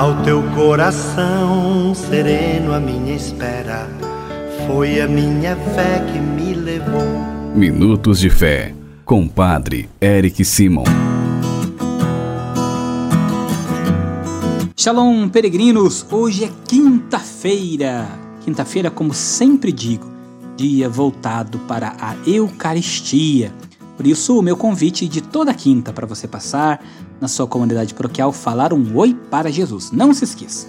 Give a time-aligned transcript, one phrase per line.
[0.00, 3.86] Ao teu coração sereno, a minha espera
[4.66, 7.04] foi a minha fé que me levou.
[7.54, 8.74] Minutos de Fé,
[9.04, 10.84] com Padre Eric Simon.
[14.74, 16.06] Shalom, peregrinos!
[16.10, 18.08] Hoje é quinta-feira.
[18.42, 20.10] Quinta-feira, como sempre digo,
[20.56, 23.52] dia voltado para a Eucaristia.
[23.98, 26.82] Por isso, o meu convite de toda quinta para você passar
[27.20, 29.92] na sua comunidade paroquial falar um oi para Jesus.
[29.92, 30.66] Não se esqueça.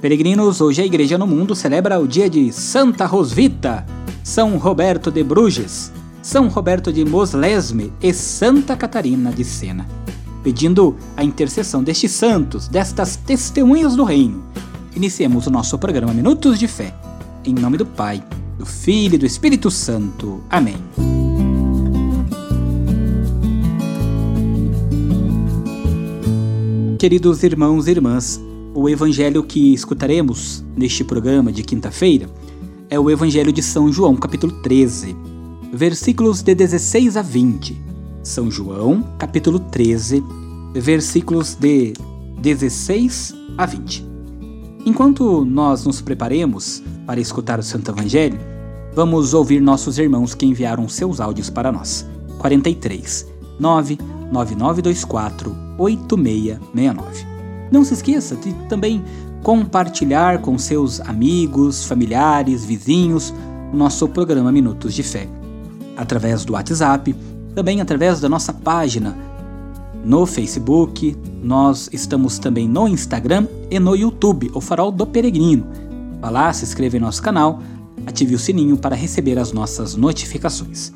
[0.00, 3.84] Peregrinos, hoje a Igreja no Mundo celebra o dia de Santa Rosvita,
[4.22, 5.90] São Roberto de Bruges,
[6.22, 9.86] São Roberto de Moslesme e Santa Catarina de Sena,
[10.44, 14.44] pedindo a intercessão destes santos, destas testemunhas do reino.
[14.94, 16.94] Iniciemos o nosso programa Minutos de Fé.
[17.44, 18.22] Em nome do Pai,
[18.58, 20.42] do Filho e do Espírito Santo.
[20.50, 21.25] Amém.
[27.06, 28.40] Queridos irmãos e irmãs,
[28.74, 32.28] o evangelho que escutaremos neste programa de quinta-feira
[32.90, 35.14] é o Evangelho de São João, capítulo 13,
[35.72, 37.80] versículos de 16 a 20.
[38.24, 40.20] São João, capítulo 13,
[40.74, 41.92] versículos de
[42.40, 44.04] 16 a 20.
[44.84, 48.40] Enquanto nós nos preparemos para escutar o Santo Evangelho,
[48.96, 52.04] vamos ouvir nossos irmãos que enviaram seus áudios para nós.
[52.38, 57.26] 43 99924 8669.
[57.70, 59.04] Não se esqueça de também
[59.42, 63.32] compartilhar com seus amigos, familiares, vizinhos
[63.72, 65.28] o nosso programa Minutos de Fé.
[65.96, 67.14] Através do WhatsApp,
[67.54, 69.16] também através da nossa página
[70.04, 75.66] no Facebook, nós estamos também no Instagram e no YouTube, o Farol do Peregrino.
[76.20, 77.60] Vá lá, se inscreva em nosso canal,
[78.06, 80.92] ative o sininho para receber as nossas notificações.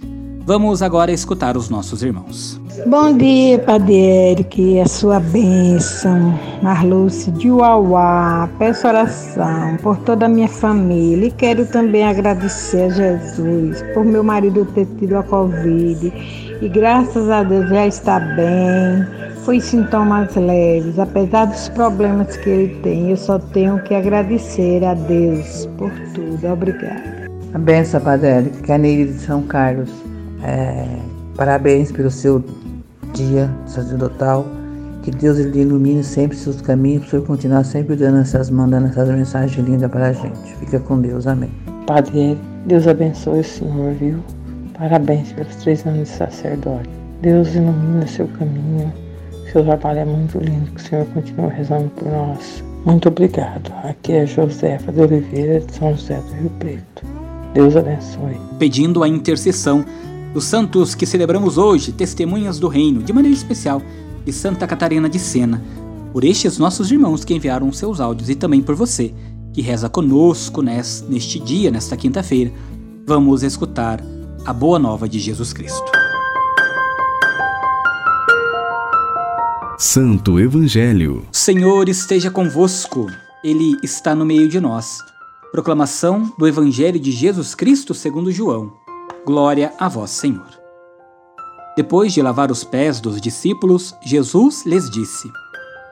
[0.50, 2.60] Vamos agora escutar os nossos irmãos.
[2.84, 8.48] Bom dia, Padre Eric, a sua bênção, Marluce de Uauá.
[8.58, 14.24] Peço oração por toda a minha família e quero também agradecer a Jesus por meu
[14.24, 16.12] marido ter tido a Covid
[16.60, 19.06] e graças a Deus já está bem.
[19.44, 24.94] Foi sintomas leves, apesar dos problemas que ele tem, eu só tenho que agradecer a
[24.94, 26.44] Deus por tudo.
[26.48, 27.30] Obrigada.
[27.54, 30.09] A benção, Padre Eric, Caneiros de São Carlos.
[30.42, 30.98] É,
[31.36, 32.42] parabéns pelo seu
[33.14, 34.46] dia sacerdotal.
[35.02, 38.88] Que Deus lhe ilumine sempre seus caminhos, para o Senhor continuar sempre dando essas, mandando
[38.88, 40.54] essas mensagens lindas para a gente.
[40.56, 41.50] Fica com Deus, amém.
[41.86, 44.18] Padre, Deus abençoe o senhor, viu?
[44.78, 46.90] Parabéns pelos três anos de sacerdócio.
[47.22, 48.92] Deus ilumina seu caminho.
[49.50, 52.62] Seu trabalho é muito lindo, que o Senhor continue rezando por nós.
[52.86, 53.72] Muito obrigado.
[53.82, 57.04] Aqui é Josefa de Oliveira, de São José do Rio Preto.
[57.52, 58.40] Deus abençoe.
[58.58, 59.84] Pedindo a intercessão
[60.32, 63.82] dos santos que celebramos hoje, testemunhas do reino, de maneira especial,
[64.24, 65.62] de Santa Catarina de Sena,
[66.12, 69.12] por estes nossos irmãos que enviaram seus áudios e também por você
[69.52, 72.52] que reza conosco neste dia, nesta quinta-feira.
[73.06, 74.00] Vamos escutar
[74.44, 75.90] a boa nova de Jesus Cristo.
[79.78, 81.26] Santo Evangelho.
[81.32, 83.06] Senhor esteja convosco,
[83.42, 84.98] Ele está no meio de nós.
[85.50, 88.79] Proclamação do Evangelho de Jesus Cristo segundo João.
[89.26, 90.48] Glória a vós, Senhor.
[91.76, 95.30] Depois de lavar os pés dos discípulos, Jesus lhes disse: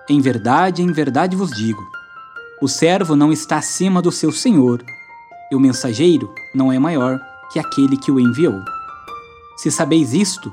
[0.08, 1.82] Em verdade, em verdade vos digo:
[2.62, 4.82] o servo não está acima do seu senhor,
[5.52, 7.20] e o mensageiro não é maior
[7.52, 8.60] que aquele que o enviou.
[9.58, 10.52] Se sabeis isto,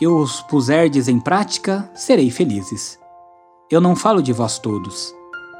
[0.00, 2.98] e os puserdes em prática, serei felizes.
[3.70, 5.14] Eu não falo de vós todos.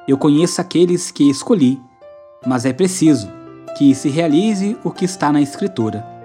[0.09, 1.81] Eu conheço aqueles que escolhi,
[2.47, 3.29] mas é preciso
[3.77, 6.16] que se realize o que está na Escritura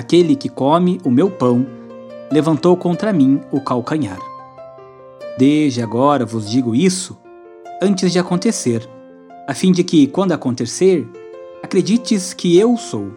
[0.00, 1.66] Aquele que come o meu pão
[2.32, 4.18] levantou contra mim o calcanhar.
[5.36, 7.18] Desde agora vos digo isso
[7.82, 8.88] antes de acontecer,
[9.46, 11.06] a fim de que, quando acontecer,
[11.62, 13.12] acredites que eu sou.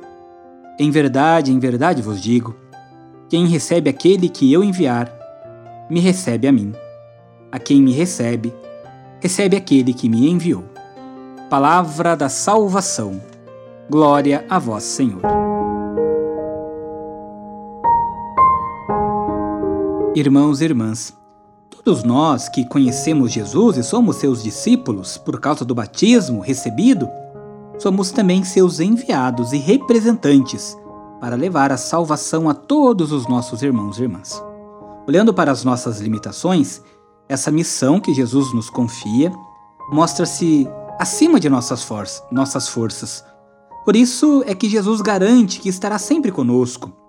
[0.77, 2.53] Em verdade, em verdade vos digo:
[3.29, 5.09] quem recebe aquele que eu enviar,
[5.89, 6.73] me recebe a mim.
[7.49, 8.53] A quem me recebe,
[9.21, 10.65] recebe aquele que me enviou.
[11.49, 13.21] Palavra da salvação.
[13.89, 15.42] Glória a vós, Senhor.
[20.15, 21.11] Irmãos e irmãs,
[21.71, 27.09] todos nós que conhecemos Jesus e somos seus discípulos por causa do batismo recebido,
[27.79, 30.77] somos também seus enviados e representantes
[31.19, 34.39] para levar a salvação a todos os nossos irmãos e irmãs.
[35.07, 36.79] Olhando para as nossas limitações,
[37.27, 39.33] essa missão que Jesus nos confia
[39.91, 40.69] mostra-se
[40.99, 43.25] acima de nossas, for nossas forças.
[43.83, 47.01] Por isso é que Jesus garante que estará sempre conosco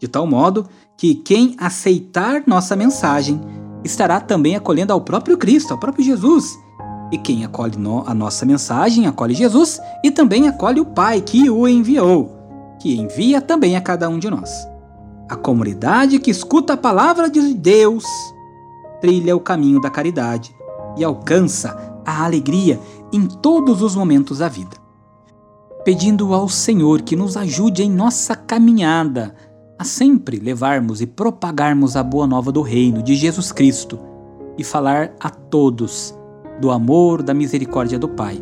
[0.00, 0.66] de tal modo
[0.96, 3.40] que quem aceitar nossa mensagem
[3.84, 6.58] estará também acolhendo ao próprio Cristo, ao próprio Jesus,
[7.12, 7.74] E quem acolhe
[8.06, 12.30] a nossa mensagem acolhe Jesus e também acolhe o Pai que o enviou,
[12.80, 14.50] que envia também a cada um de nós.
[15.28, 18.04] A comunidade que escuta a palavra de Deus
[19.00, 20.54] trilha o caminho da caridade
[20.96, 22.78] e alcança a alegria
[23.12, 24.76] em todos os momentos da vida.
[25.84, 29.34] Pedindo ao Senhor que nos ajude em nossa caminhada
[29.80, 33.98] a sempre levarmos e propagarmos a boa nova do reino de Jesus Cristo
[34.58, 36.14] e falar a todos
[36.60, 38.38] do amor, da misericórdia do Pai.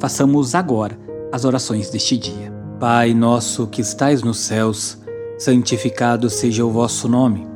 [0.00, 0.98] Façamos agora
[1.30, 2.52] as orações deste dia.
[2.80, 4.98] Pai nosso que estais nos céus,
[5.38, 7.46] santificado seja o vosso nome.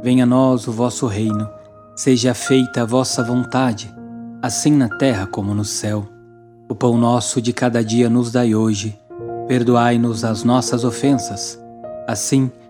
[0.00, 1.50] Venha a nós o vosso reino.
[1.96, 3.92] Seja feita a vossa vontade,
[4.40, 6.06] assim na terra como no céu.
[6.68, 8.96] O pão nosso de cada dia nos dai hoje.
[9.48, 11.60] Perdoai-nos as nossas ofensas,
[12.06, 12.48] assim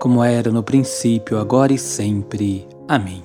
[0.00, 2.66] como era no princípio, agora e sempre.
[2.88, 3.22] Amém.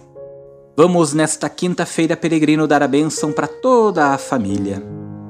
[0.76, 4.82] Vamos nesta quinta-feira, peregrino, dar a bênção para toda a família.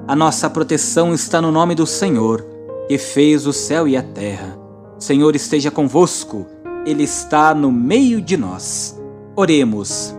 [0.08, 2.46] A nossa proteção está no nome do Senhor,
[2.88, 4.58] que fez o céu e a terra.
[4.98, 6.46] O Senhor esteja convosco,
[6.86, 9.02] Ele está no meio de nós.
[9.36, 10.16] Oremos.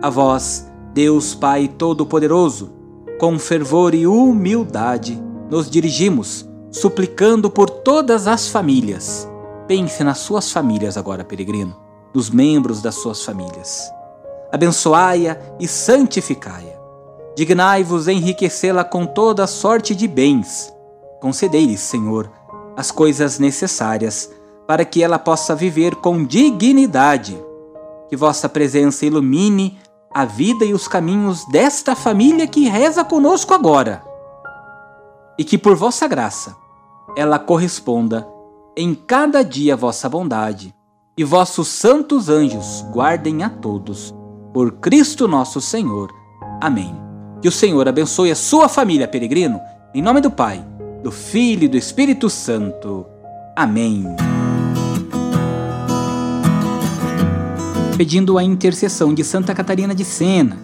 [0.00, 2.72] A vós, Deus Pai Todo-Poderoso,
[3.20, 9.28] com fervor e humildade, nos dirigimos, suplicando por todas as famílias.
[9.72, 11.74] Pense nas suas famílias agora, peregrino,
[12.12, 13.90] nos membros das suas famílias
[14.52, 16.78] abençoai-a e santificai-a.
[17.34, 20.70] Dignai-vos enriquecê-la com toda sorte de bens.
[21.22, 22.30] Concedei-lhe, Senhor,
[22.76, 24.30] as coisas necessárias
[24.66, 27.42] para que ela possa viver com dignidade.
[28.10, 29.78] Que vossa presença ilumine
[30.12, 34.04] a vida e os caminhos desta família que reza conosco agora.
[35.38, 36.54] E que por vossa graça
[37.16, 38.28] ela corresponda
[38.76, 40.74] em cada dia vossa bondade,
[41.16, 44.14] e vossos santos anjos guardem a todos
[44.52, 46.10] por Cristo nosso Senhor.
[46.60, 46.94] Amém.
[47.42, 49.60] Que o Senhor abençoe a sua família, peregrino,
[49.94, 50.64] em nome do Pai,
[51.02, 53.04] do Filho e do Espírito Santo.
[53.54, 54.06] Amém.
[57.98, 60.56] Pedindo a intercessão de Santa Catarina de Sena,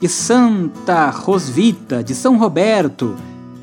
[0.00, 3.16] de Santa Rosvita, de São Roberto,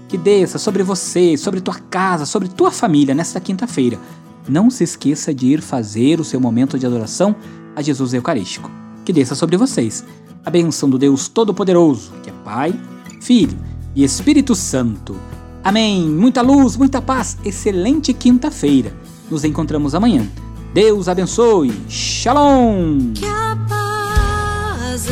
[0.07, 3.99] que desça sobre você, sobre tua casa, sobre tua família nesta quinta-feira.
[4.47, 7.35] Não se esqueça de ir fazer o seu momento de adoração
[7.75, 8.71] a Jesus Eucarístico
[9.07, 10.03] que desça sobre vocês
[10.45, 12.77] a benção do Deus Todo-Poderoso, que é Pai,
[13.21, 13.57] Filho
[13.95, 15.15] e Espírito Santo.
[15.63, 16.09] Amém.
[16.09, 17.37] Muita luz, muita paz.
[17.45, 18.93] Excelente quinta-feira.
[19.31, 20.27] Nos encontramos amanhã.
[20.73, 21.71] Deus abençoe.
[21.87, 23.13] Shalom.
[23.13, 25.07] Que a paz